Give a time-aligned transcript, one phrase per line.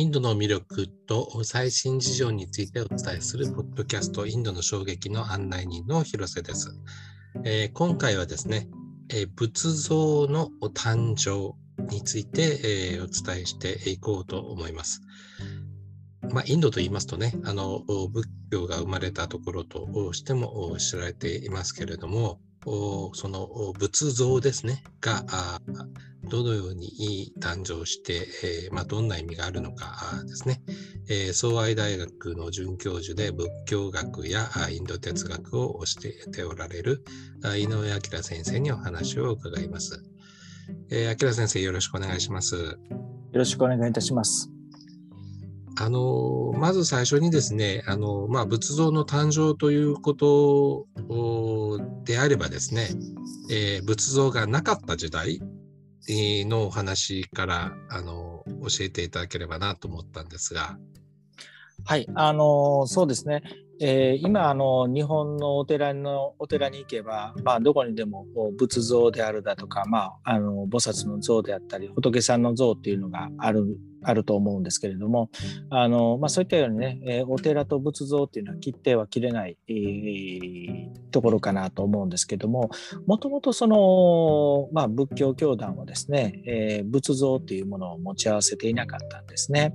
[0.00, 6.74] インドの魅力と最新事情についてお伝えするポッドキャストインドの衝撃の案内人の広瀬です。
[7.44, 8.70] えー、今回はですね、
[9.10, 11.54] えー、仏像の誕生
[11.92, 15.02] について、えー、お伝えしていこうと思います。
[16.30, 25.24] まあ、インドと言いますとね、あの仏教が生まれたところとしても知られていますけれども、その仏像ですね、が
[26.24, 28.26] どのように誕生して、
[28.66, 30.62] えー、まあ、どんな意味があるのかですね、
[31.08, 37.04] えー、総愛大学の准教授で仏教学やインド哲学を教えておられる
[37.56, 40.02] 井上明先生にお話を伺います。
[40.90, 42.56] えー、明先生、よろしくお願いします。
[42.56, 42.76] よ
[43.32, 44.59] ろしくお願いいたします。
[45.76, 50.86] あのまず最初にですねあの、まあ、仏像の誕生ということ
[52.04, 52.88] であればですね、
[53.50, 55.40] えー、仏像がなかった時代
[56.08, 60.78] のお話からあの教えていただければなと思ったんですが。
[61.84, 63.42] はい、あのそうですね。
[63.82, 68.26] えー、今あの日本のお寺のお寺に行けば、まあ、どこにでも
[68.58, 75.30] 仏像であるだとか、まあ、あの菩薩の像であったり仏さんの像っていうのがあるあると思うんですけれども
[75.70, 82.70] あの、まあ、そういったようにね、え、お寺と仏像っていうのは切っては切れない、えー、ところかなと思うんですけども
[83.06, 89.74] もともとその、まあ、仏教教団はですね、えー、仏像っていうものを持ち合わせていなかったんですね。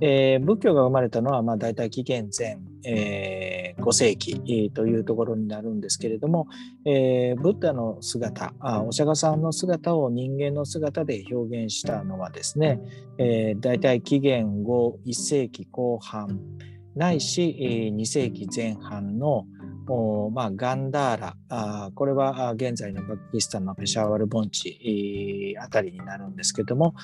[0.00, 6.46] えー、仏教が生まれたのは、まあ、大体紀元前、えー、5世紀というところになるんですけれども、
[6.84, 12.80] えー、ブッダの姿あお釈迦さんの姿を人間の姿で表現したのはですね、
[13.18, 16.38] えー、大体紀元後1世紀後半
[16.94, 19.44] ないし、えー、2世紀前半の
[20.32, 21.36] まあ、ガンダーラ。
[21.48, 26.94] あこれは現在のパキスタンのペシャワル盆地あたりになるんですけども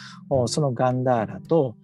[0.46, 1.76] そのガンダーラと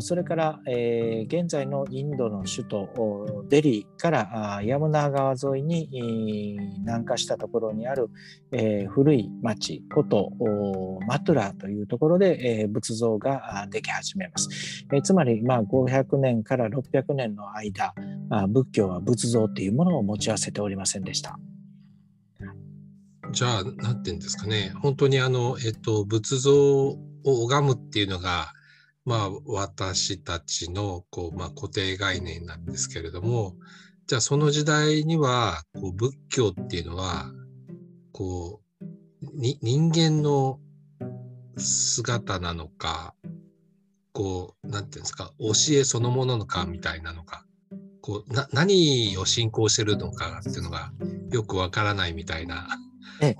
[0.00, 8.08] それから、え、現在のインドの首都デリーからヤムナー川沿いに南下したところにある、
[8.52, 10.30] え、古い町こと
[11.08, 14.48] マトゥラというところで、え、仏像ができ始めます。
[14.92, 17.94] え、つまり、まあ、500年から600年の間
[18.48, 21.36] 仏教は仏像というものを持ち合わせておりませんでした。
[23.32, 28.52] じゃあ、なんていうんですかね、本当にあの、えっと、仏像を拝むっていうのが、
[29.04, 33.54] まあ、私たちのこう、まあ、固定概念なんですけれども
[34.06, 37.30] じゃあその時代にはこう仏教っていうのは
[38.12, 38.60] こ
[39.22, 40.58] うに人間の
[41.56, 43.14] 姿なのか
[44.12, 47.44] こうなんていうんですか教えそのもののかみたいなのか
[48.00, 50.92] こうな何を信仰してるのかっていうのが
[51.30, 52.68] よくわからないみたいな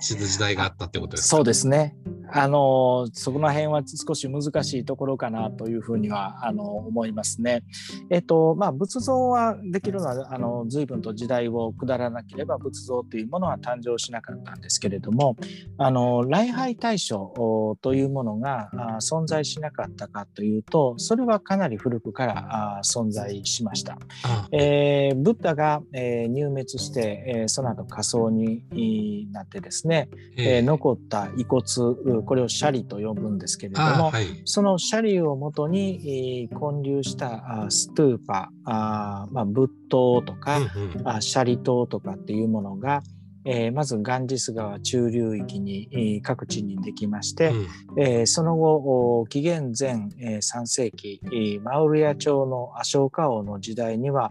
[0.00, 1.36] 時代があったってことですか？
[1.36, 1.96] そうですね
[2.36, 7.62] あのそこの辺は少し難しいところかなというふうにはあの思いますね。
[8.10, 15.36] えっとまあ、仏像はできるのはあの随分と時代を下らなければ仏像というものは誕生しなかったんですけれども
[15.78, 18.68] あの礼拝対象というものが
[19.00, 23.96] 存在しなかったかというとそれはかなり古くから存在しました。
[24.50, 31.62] えー、ブッダが、えー、入滅して、えー、その後火葬になってですね、えー、残った遺骨
[32.24, 43.02] これをシャリと呼ぶんですけれども、はい、そのシャリをもとに建立したストゥーパあ、まあ、仏塔とか、うんうん、シャリ塔とかっていうものが、
[43.44, 51.20] えー、まずガンジス川中流域に、えー、各地にできまして、うん、えー、その後紀元前、えー、3世紀、
[51.62, 54.30] マウリア朝のアショーカ王の時代には、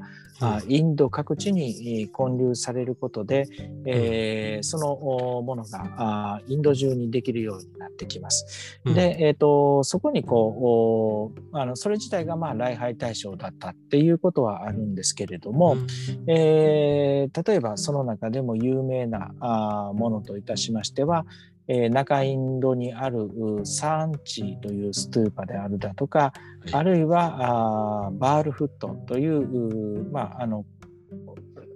[0.68, 3.48] インド各地に建立されることで、
[3.86, 4.96] えー、その
[5.42, 8.80] ものがインド中にできるようになってきます。
[8.86, 15.88] うん、で、えーと、そこにこうあのそれ自体がまあ礼拝対象だったっていうことはあるんですけれども、うん、
[16.28, 21.26] えー、例えばその中でも有名なあものといたしましては、
[21.68, 23.30] えー、中インドにある
[23.64, 26.34] サーンチというストゥーパであるだとか、は
[26.68, 30.66] い、あるいはあバールフットという、まああの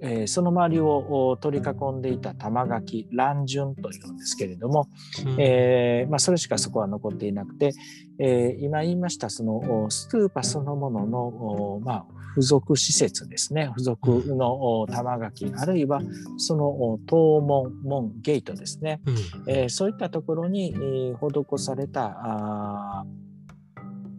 [0.08, 4.88] えー、その周りを取り囲んでいた玉垣乱順というんですけれども、
[5.26, 7.74] うん、えー、まあ、それしかそこは残っていなくて、
[8.20, 12.06] えー、今言いましたそのストゥーパそのものの、まあ、
[12.36, 13.70] 付属施設ですね。
[13.78, 16.02] 付属の玉垣あるいは
[16.38, 19.16] その東門門ゲートですね、うん、
[19.48, 23.06] えー、そういったところに、えー、施されたあ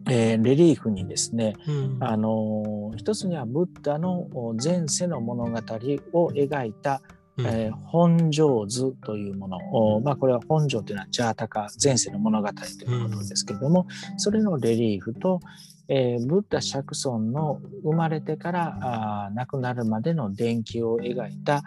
[0.09, 4.27] えー、レリーフにですね、うん、あの一つにはブッダの
[4.61, 7.01] 前世の物語を描いた
[7.37, 12.53] うん、えー、本庄図というものまあ、これは本庄というのはジャータカ前世の物語と
[12.85, 15.39] いうことですけれども、うん、それのレリーフと、
[15.87, 21.63] えー、ブッダ釈尊の生まれてからあ亡くなるまでの伝記を描いた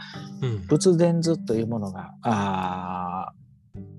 [0.69, 3.33] 仏伝図というものが、あ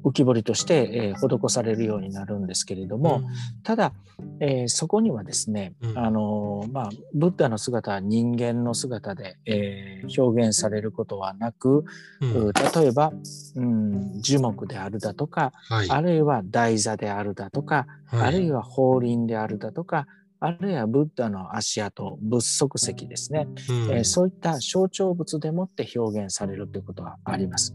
[0.03, 3.25] 浮き彫りとして、えー、施されるようになるんですけれども、うん、
[3.63, 3.94] ただ、
[4.39, 11.85] えー、そこにはですね、うん、あのまあ、ブッダの姿は人間の姿で、えー、表現されることはなく、
[12.21, 13.11] うん、例えば、
[13.55, 20.07] うん、樹木であるだとか、はい、あるいは台座であるだとか、はい、あるいは法輪であるだとか
[20.45, 27.74] あるいはブッダの足跡仏足石ですね、うん、えー、そういった象徴物でもって表現されるということがあります。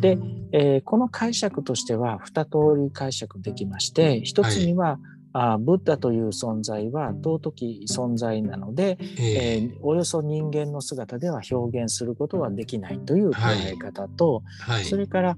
[0.00, 0.18] で、
[0.50, 14.74] えー、この解釈としては2通り解釈できまして1つには、はいあブッダという存在は尊き存在なので、えー、およそ人間の姿では表現することはできないという考え方と、はい。
[14.76, 15.36] はい、それから、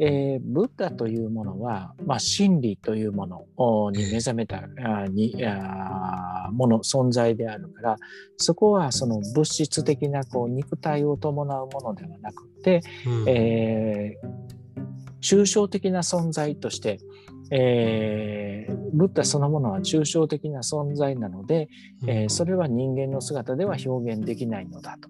[0.00, 7.96] えー、ブッダというものは、まあ、真理というものに目覚めた、えー、にあもの存在であるから
[8.36, 14.78] そこはその物質的なこう肉体を伴うものではなくて、うん、えー、
[15.20, 17.00] 抽象的な存在として
[17.50, 21.68] えー、ブッダそのものは抽象的な存在なので、
[22.06, 25.08] えー、それは人間の姿では表現できないのだと。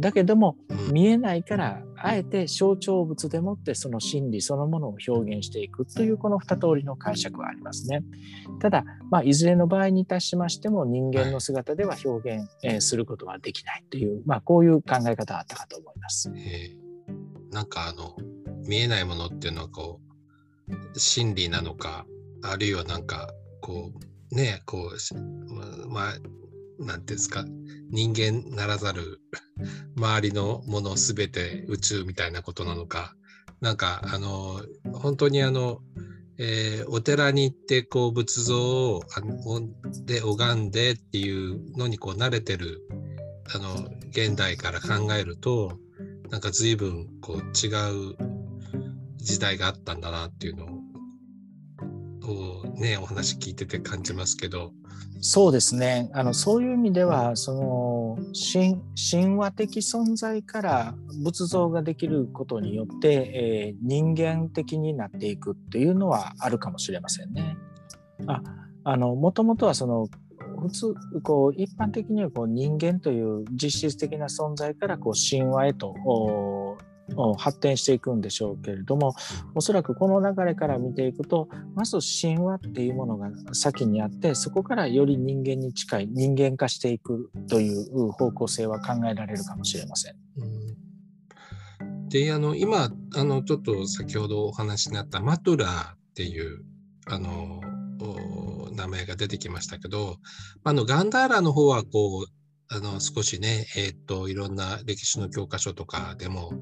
[0.00, 0.56] だけども
[0.90, 8.02] 見えないからあえて象徴物でもってその真理そのものを表現していくというこの2通りの解釈はありますね。
[8.60, 16.32] ただ、まあ、いずれの場合にいたしましても人間の姿では表現、えー、することはできないという、まあ、こういう考え方があったかと思います。
[16.34, 18.16] えー、なんかあの
[18.66, 20.00] 見えないものっていうのはこ
[20.68, 22.06] う真理なのか、
[22.42, 23.92] あるいはなんか、こ
[24.32, 26.14] う、ね、こう、まあ、
[26.78, 27.44] なんていうんですか、
[27.90, 29.20] 人間ならざる
[29.96, 33.14] 周りのものすべて宇宙みたいなことなのか、
[33.60, 34.62] なんか、あの、
[34.92, 35.80] 本当にあの、
[36.38, 39.02] えー、お寺に行ってこう仏像を
[40.04, 42.82] で拝んでっていうのにこう慣れてる
[43.54, 45.78] あの現代から考えると
[46.30, 47.70] なんか随分こう違
[48.12, 48.33] う
[49.24, 50.66] 時代があったんだなっていうの
[52.30, 54.72] をねお話聞いてて感じますけど。
[55.26, 67.56] そうですねあのそういう意味ではその神話的存在から仏像ができることによって、えー、人間的になっていくっていうのはあるかもしれませんね。
[68.26, 68.42] あ
[68.84, 70.08] あのもともとはその
[70.60, 75.94] 普通こう一般的にはこう人間という実質的な存在からこう神話へと
[77.36, 79.14] 発展していくんでしょうけれども
[79.54, 90.16] おそらくこの流れから見ていくとまず神話っていうものが先にあってそこからより人間に近い人間化していくという方向性は考えられるかもしれません。
[92.08, 96.64] であの今あのちょっと先ほどお話になったマトラーっていう
[97.06, 97.60] あの
[98.74, 100.16] 名前が出てきましたけど
[100.62, 106.52] あのガンダーラの方はこうあの少しね、えー、っといろんな歴史の教科書とかでも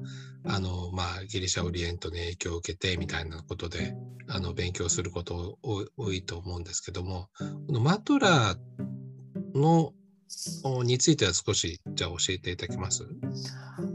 [0.45, 3.95] あの、まあ、ギリシャオリエントに影響を受けてみたいなことで
[4.27, 7.29] あの勉強すること多いと思うんですけども
[7.67, 8.55] このマトラ
[9.55, 9.93] の
[10.83, 13.03] については少しじゃあ教えていただけます？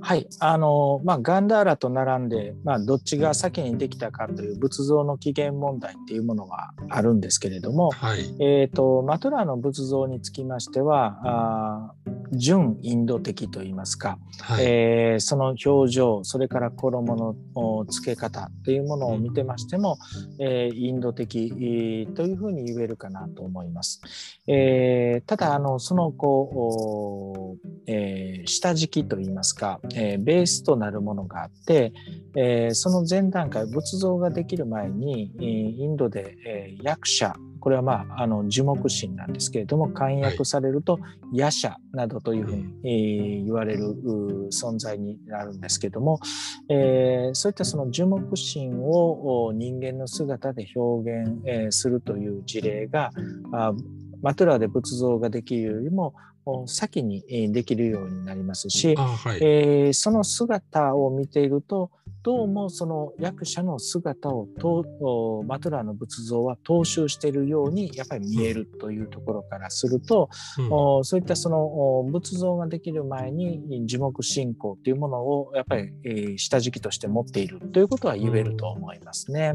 [0.08, 0.26] はい。
[0.40, 11.92] あのまあガンダーラと並んで、まあ、どっちが先にできたかという仏像の起源問題っていうものがあるんですけれども、はい、えーと、マトラの仏像につきましてはあ
[12.32, 17.16] 純インド的といいますか、はい、えー、その表情それから衣
[17.54, 19.98] の付け方というものを見てましても、
[20.38, 24.00] うん、えー、インド的というふうに言えるかなと思います。
[24.46, 31.92] えー、ただあのそのこう、え下敷きといいますか、えベースとなるものがあって、
[32.36, 40.98] えその前段階仏像ができる前にインドで、え役者これはまああの樹木神なんですけれども簡約されると
[41.32, 43.94] 夜叉などというふうに、えー、言われる
[44.50, 46.20] 存在になるんですけども、
[46.68, 53.10] えー、そういったその樹木神を人間の姿で表現、えー、するという事例が
[53.52, 53.72] あ
[54.22, 56.14] マトゥラーで仏像ができるよりも
[56.66, 61.90] 先にできるようになりますし、はい、えー、その姿を見ていると
[62.22, 70.28] どうもその役者の姿をとマトラーの仏像は踏襲しているようにやっぱり見えるというところからすると、
[70.58, 79.54] うん、そういったその仏像ができる前に樹木信仰というものをやっぱり、えー、下敷きとして持っているということは言えると思いますね。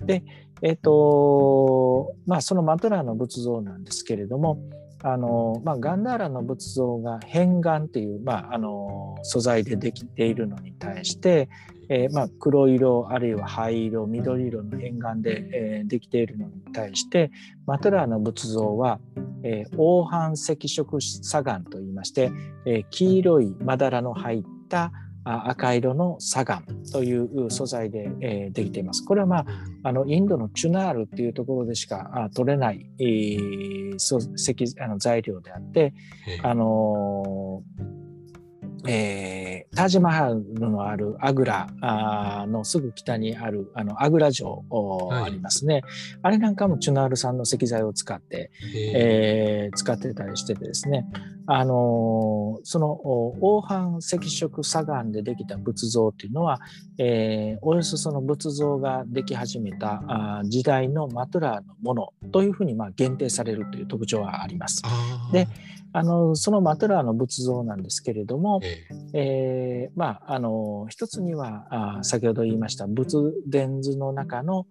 [0.00, 0.22] で、
[0.62, 4.58] えっ、ー、とまあそのマトラーの仏像なんですけれども
[5.02, 11.48] あのまあ、ガンダーラの仏像が片岩っていう、まあ、あの素材でできているのに対して、
[11.88, 17.30] えー、まあ、黒色あるいは灰色緑色の片岩で、えー、できているのに対して
[17.66, 18.98] マトラーの仏像は、
[19.42, 22.32] えー、黄斑赤色砂岩といいまして、
[22.64, 24.92] え黄色いまだらの入った
[25.26, 29.04] 赤色の砂岩という素材で、えー、できています。
[29.04, 29.46] これは、まあ、
[29.84, 35.94] あのインドのチュナールっていうところでしかあ取れない、えー、石あの材料であって、
[36.42, 37.96] あのー
[38.88, 41.68] えー、タージマハルのあるアグラ
[42.48, 44.64] のすぐ北にあるあのアグラ城
[45.10, 45.82] ありますね、はい、
[46.22, 48.50] あれなんかもチュナール産の石材を使って、
[48.94, 51.06] えー、使ってたりしててですね
[51.46, 53.00] あのその
[53.40, 56.60] 黄斑赤色砂岩でできた仏像っていうのは、
[56.98, 64.82] えー、およそその仏像ができ始めたあ時代のマトゥラーのものというふうにまあ限定されるという特徴はあります。
[65.32, 65.46] で
[65.92, 74.66] あのそのマトゥラーの仏像なんですけれども、えー、えー、まあ、あの一つにはあ先ほど言いました仏殿図の中の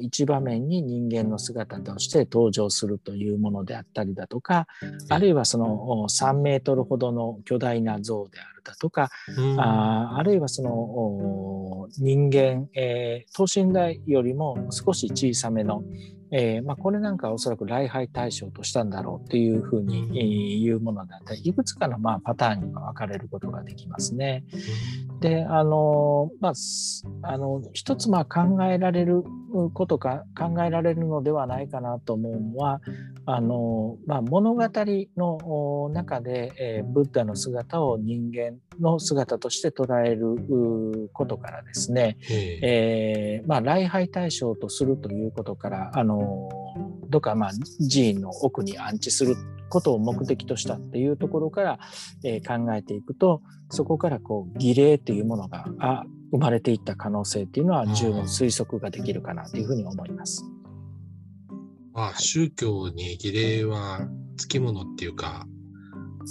[0.00, 4.66] 一場面に人間の姿として登場するというものであったりだとか
[5.08, 9.08] あるいはその3メートルほどの巨大な像であるだとか、
[9.56, 15.82] ああるいはその人間、えー、等身大よりも少し小さめの
[16.30, 24.44] えーまあ、これなんかおそらく礼拝対象としたんだろうというふうに言うものだったりいくつかのまあパターンに分かれることができますね。
[25.20, 26.52] であのまあ
[27.22, 29.24] あの一つまあ考えられる
[29.72, 32.80] ことか考えられるのではないかなと思うのは
[33.24, 34.62] あの、まあ、物語
[35.16, 46.17] の中で、えー、ブッダの姿を人間の姿として捉えることからですね、えーまあ、礼拝対象とするということからあの
[47.08, 47.50] どっかまあ
[47.90, 49.36] 寺院の奥に安置する
[49.68, 51.78] ことを目的としたっていうところから、
[52.24, 60.44] えー、考えていくとそこからこう儀礼というものがあ生まれていった可能性っていうのは十分推測ができるかなというふうに思います。
[61.92, 64.06] まあ、宗教に儀礼は
[64.36, 65.46] つきものっていうか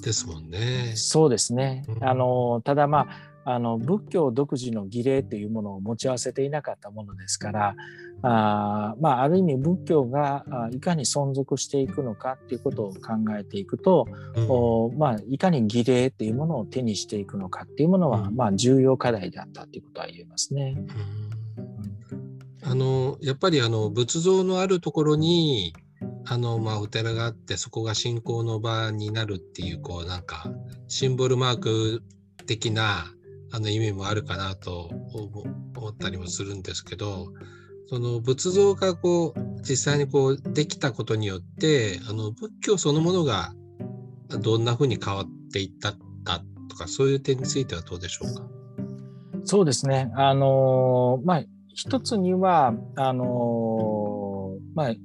[0.02, 0.94] ですもんね。
[0.96, 1.84] そうですね。
[1.90, 3.08] うん、あのただまあ
[3.50, 7.76] あの仏教独自の儀礼というものを持ち合わせていなかったものですから
[8.22, 20.76] あ,、まあ、ある意味仏教がいかに存続していくのかっていうことを考えていくと、うん、おまあ、いかに儀礼というものを手にしていくのかっていうものは、うん、まあ、重要課題であったということは言えますね。
[22.64, 25.74] あのやっぱりあの仏像のあるところに
[26.26, 30.52] あのまあ、お寺があってそこが信仰の場になるっていうこうなんか
[30.90, 32.04] シンボルマーク
[32.46, 33.06] 的な
[33.52, 37.28] あの意味もあるかなと思ったりもするんですけど
[37.90, 43.54] その仏像がこう実際にこうできたことによってあの仏教そのものが
[44.42, 48.44] どんなふうに変わっていったかとかそういう点についてはどうでしょうか？
[49.46, 50.12] そうですね。
[50.16, 54.96] あのまあ一つにはあのまあ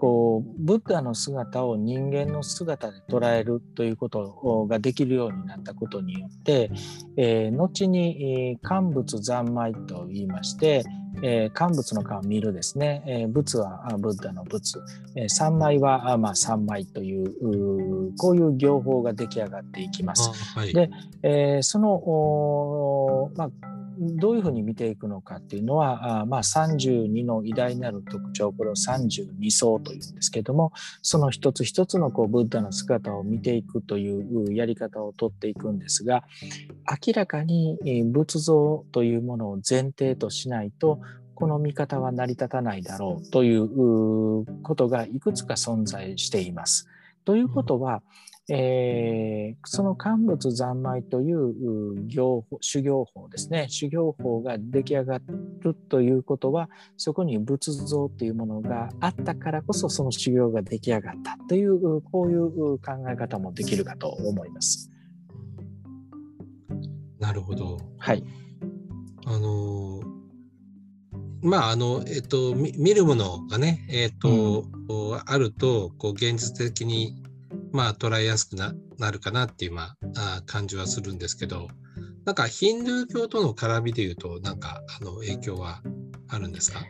[0.00, 6.70] こうブッダの姿を人間の姿で捉えるということができるようになったことによって、
[7.18, 10.84] えー、後に、えー、乾物三昧と言いまして、
[11.22, 14.78] えー、乾物の顔を見るですね、えー、仏はブッダの仏、
[15.16, 20.30] えー、三昧はまあ三昧というこういう行法が出来上がっていきます。
[20.58, 20.88] はい、で、
[21.22, 23.50] えー、そのまあ
[24.00, 36.24] どういうふうに見ていくのかっていうのはあ、まあ、32の偉大なる特徴これを32層というんですけどもその一つ一つのこうブッダの姿を見ていくというやり方をとっていくんですが
[37.06, 37.78] 明らかに
[38.10, 41.00] 仏像というものを前提としないと
[41.34, 46.86] この見方は成り立たないだろうということがいくつか存在しています。
[47.24, 48.02] ということは、
[48.52, 55.20] えー、その乾物三昧という行修行法ですね修行法が出来上が
[55.60, 64.90] るということはそこに仏像というものがあったからこそその修行が出来上がったというこういう考え方もできるかと思います。
[67.20, 67.78] なるほど。
[67.98, 68.24] はい。
[69.26, 70.00] あの
[71.42, 77.22] まああのえっと見るものがねえっと、うん、あるとこう現実的に
[77.72, 81.68] まあ、捉えやすくななるかなっていう、まあ、感じはするんですけど、
[82.24, 85.82] なんかヒンドゥー教との絡みでいうと、なんかあの影響は
[86.28, 86.80] あるんですか？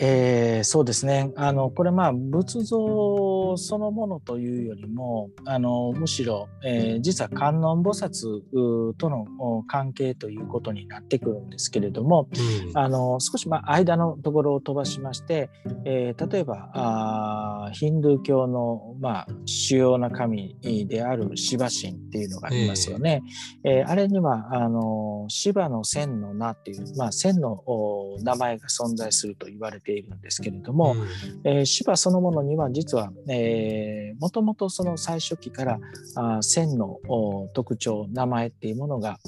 [0.00, 1.32] えー、そうですね。
[1.36, 2.78] あのこれまあ仏像
[3.56, 9.26] そのものというよりもあのむしろ、えー、実は観音菩薩との
[9.66, 12.28] 関係ということになってくるんですけれども、
[12.68, 15.50] うん、あの少しまあ間のところを飛ばしまして、
[15.84, 20.56] えー、例えばあヒンドゥー教の、まあ、主要な神
[20.88, 23.22] であるシバ神っていうのがありますよね。
[23.64, 27.62] えー、えー、あれにはあのシバの千の名っていう、まあ、千の
[28.22, 31.08] 名前が存在すると言われているんですけれども、うん、
[31.44, 35.78] えー、芝そのものには実は、えー、もともとその最初期から
[36.16, 36.98] あ線の
[37.54, 39.18] 特徴名前っていうものが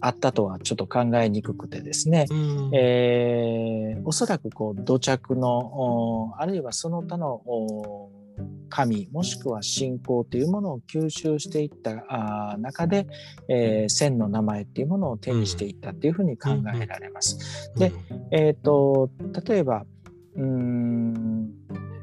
[0.00, 7.42] あったとはちょっと考えにくくてですね、うん、えー、おそらくこう土着のあるいはその他の
[8.70, 13.06] 神もしくは信仰というものを吸収していった中で、
[13.48, 17.72] えー、線の名前っていうものを手にしていったっていうふうに考えられます。
[17.76, 17.92] で、
[18.30, 19.10] えーと、
[19.44, 19.84] 例えば
[20.36, 21.50] うん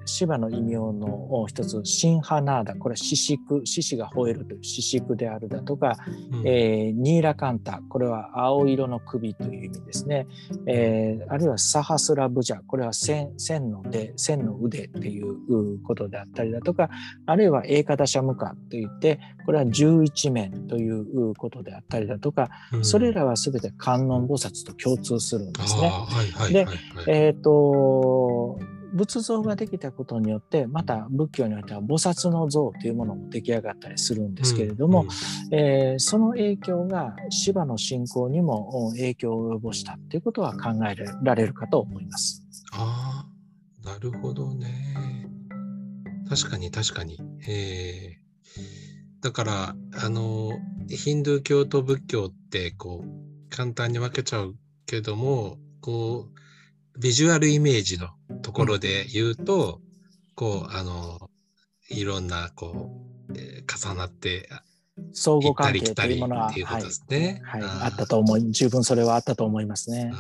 [0.08, 5.98] 芝の異名の一つ、シンハナーダ、これは獅子獅子が吠えるという獅子であるだとか、
[6.32, 10.28] うん、えー、ニーラカンタ、これは青色の首という意味ですね。
[10.66, 16.90] えー、あるいはサハスラブジャ、これは線線の手、線の腕っていうことであったりだとか、
[17.26, 25.92] あるいはエーカダシャムカといって、これは十一面ということであったりだとか、うん、それらは全て観音菩薩と共通するんですね。
[26.52, 26.68] で、
[27.08, 28.60] えっ、ー、と、
[28.94, 35.13] 仏像ができたことによってまた仏教においては菩薩の像というものも出来上がったりするんですけれども、うんうん、
[35.53, 42.44] えー、その影響が芝の信仰にも影響を及ぼしたということは考えられるかと思います。
[42.72, 45.27] ああなるほどね。
[46.29, 47.20] 確かに確かに。
[47.48, 50.51] えー、だからあの
[50.89, 56.47] ヒンドゥー教と仏教ってこう簡単に分けちゃうけどもこう
[57.00, 58.10] ビジュアルイメージの
[58.42, 59.82] ところで言うと、
[60.36, 61.30] こう、あの、
[61.89, 62.92] いろんな、こ
[63.30, 64.50] う、えー、重なって、
[65.13, 66.82] 相互関係というものは、はい、はい、
[67.84, 70.12] あったと思い、十分それはあったと思いますね。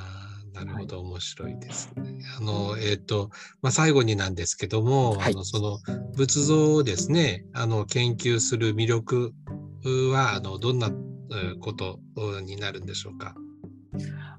[0.53, 2.25] なるほど、面白いですね。
[2.39, 3.29] あの、えっ、ー、と、
[3.61, 5.79] まあ、最後になんですけども、はい、あの、その
[6.15, 9.33] 仏像をですね、あの、研究する魅力
[10.11, 10.91] は、あの、どんな
[11.59, 11.99] こと
[12.41, 13.35] になるんでしょうか？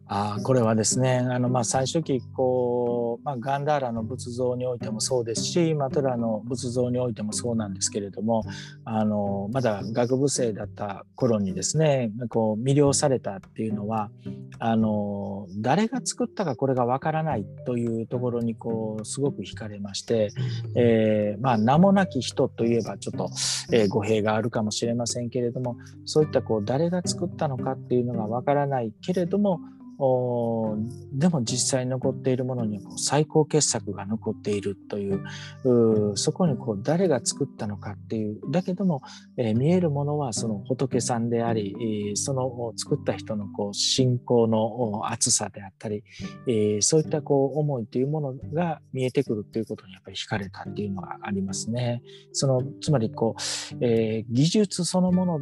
[0.09, 8.43] あこれはですねあの、まあ、最初期こう、まあ、ガンダーラの仏像においてもそうですしマトラの仏像においてもそうなんですけれども
[8.85, 14.11] あのまだ学部生だった頃にですねこう魅了されたっていうのは
[14.59, 20.31] あの誰が作ったかこれがわからないというところにこうすごく惹かれまして、
[20.75, 23.31] えー、まあ、名もなき人といえばちょっと、
[23.73, 29.61] えー、語弊があるかもしれませんけれどもそういったこう誰が作ったのかっていうのがわからないけれども
[30.01, 30.77] お
[31.13, 39.03] でも実際残っているものには最高傑作が残っているというそこにこう誰が作ったのかっていうだけども、
[39.37, 46.05] えー、見えるものはその仏さんであり、えー、その作った人のこう信仰の厚さであったり、
[46.47, 52.03] えー、そういったこう思いというものが見えてくるということにやっぱり惹かれたっていうのがありますね。
[52.33, 55.41] そのつまりこう、え技術そのもの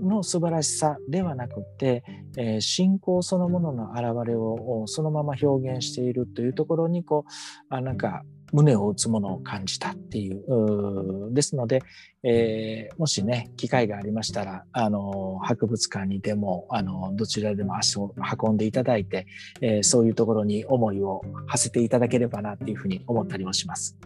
[0.00, 2.04] の素晴らしさではなくて、
[2.36, 7.30] え信仰そのもののの現れをそのまま表現しているというところにこう
[7.74, 11.82] あなんか胸を打つものを感じたっていうですので、
[12.22, 19.26] えー、もしね機会がありましたらあの博物館にでもあのどちらでも足を運んでいただいて、
[19.60, 23.96] えー、そういうところに思いを馳せていただければなっていうふうに思ったりもします。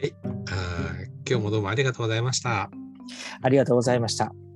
[0.00, 0.32] はい、あ
[1.28, 2.70] 今日もどうもありがとうございました。
[3.40, 4.51] ありがとうございました。